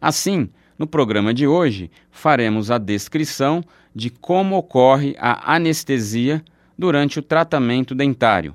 [0.00, 0.48] Assim,
[0.78, 3.62] no programa de hoje, faremos a descrição
[3.94, 6.42] de como ocorre a anestesia
[6.78, 8.54] durante o tratamento dentário.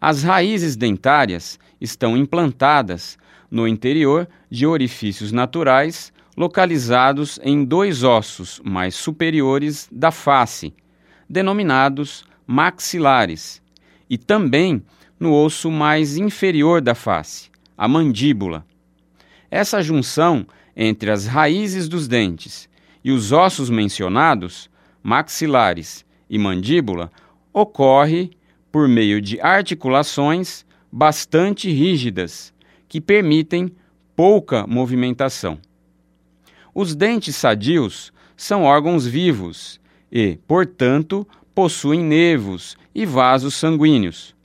[0.00, 3.16] As raízes dentárias estão implantadas
[3.50, 10.74] no interior de orifícios naturais localizados em dois ossos mais superiores da face,
[11.28, 13.62] denominados maxilares,
[14.08, 14.82] e também
[15.18, 18.66] no osso mais inferior da face, a mandíbula.
[19.56, 20.46] Essa junção
[20.76, 22.68] entre as raízes dos dentes
[23.02, 24.68] e os ossos mencionados,
[25.02, 27.10] maxilares e mandíbula,
[27.54, 28.32] ocorre
[28.70, 32.52] por meio de articulações bastante rígidas
[32.86, 33.72] que permitem
[34.14, 35.58] pouca movimentação.
[36.74, 39.80] Os dentes sadios são órgãos vivos
[40.12, 44.36] e, portanto, possuem nervos e vasos sanguíneos.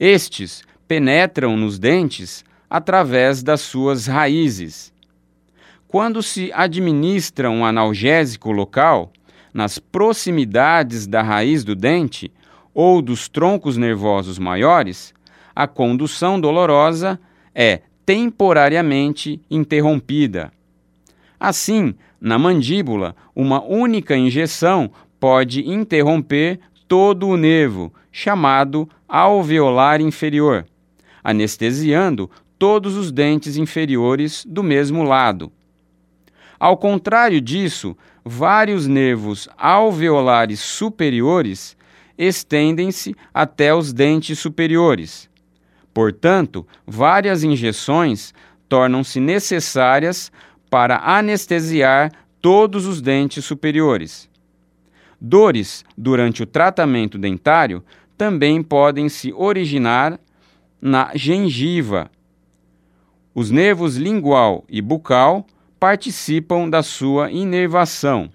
[0.00, 4.92] Estes penetram nos dentes através das suas raízes.
[5.88, 9.12] Quando se administra um analgésico local,
[9.54, 12.30] nas proximidades da raiz do dente
[12.74, 15.14] ou dos troncos nervosos maiores,
[15.54, 17.18] a condução dolorosa
[17.54, 20.52] é temporariamente interrompida.
[21.40, 30.66] Assim, na mandíbula, uma única injeção pode interromper todo o nervo, chamado alveolar inferior,
[31.24, 35.52] anestesiando todos os dentes inferiores do mesmo lado.
[36.58, 41.76] Ao contrário disso, vários nervos alveolares superiores
[42.16, 45.28] estendem-se até os dentes superiores.
[45.92, 48.32] Portanto, várias injeções
[48.68, 50.32] tornam-se necessárias
[50.70, 54.28] para anestesiar todos os dentes superiores.
[55.20, 57.82] Dores durante o tratamento dentário
[58.16, 60.18] também podem se originar
[60.80, 62.10] na gengiva,
[63.36, 65.46] os nervos lingual e bucal
[65.78, 68.30] participam da sua inervação.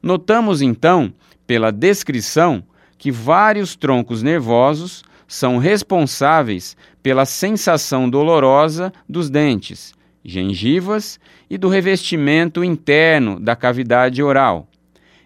[0.00, 1.12] Notamos então,
[1.44, 2.62] pela descrição,
[2.96, 9.92] que vários troncos nervosos são responsáveis pela sensação dolorosa dos dentes,
[10.24, 11.18] gengivas
[11.50, 14.68] e do revestimento interno da cavidade oral.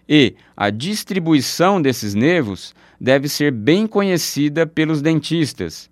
[0.09, 5.87] E a distribuição desses nervos deve ser bem conhecida pelos dentistas,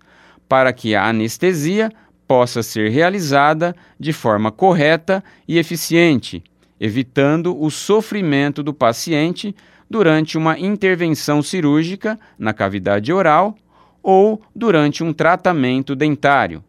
[0.48, 1.92] para que a anestesia
[2.26, 6.42] possa ser realizada de forma correta e eficiente,
[6.80, 9.54] evitando o sofrimento do paciente
[9.88, 13.54] durante uma intervenção cirúrgica na cavidade oral
[14.02, 16.62] ou durante um tratamento dentário.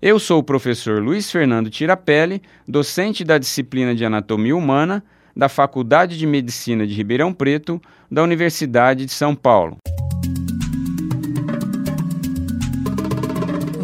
[0.00, 5.02] Eu sou o professor Luiz Fernando Tirapelli, docente da disciplina de Anatomia Humana
[5.38, 9.76] da Faculdade de Medicina de Ribeirão Preto, da Universidade de São Paulo.